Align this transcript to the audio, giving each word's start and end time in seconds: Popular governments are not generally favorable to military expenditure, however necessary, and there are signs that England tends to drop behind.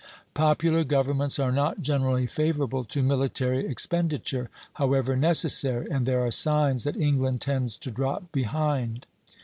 Popular 0.33 0.83
governments 0.83 1.37
are 1.37 1.51
not 1.51 1.79
generally 1.83 2.25
favorable 2.25 2.83
to 2.85 3.03
military 3.03 3.63
expenditure, 3.67 4.49
however 4.73 5.15
necessary, 5.15 5.85
and 5.91 6.07
there 6.07 6.25
are 6.25 6.31
signs 6.31 6.85
that 6.85 6.97
England 6.97 7.41
tends 7.41 7.77
to 7.77 7.91
drop 7.91 8.31
behind. 8.31 9.05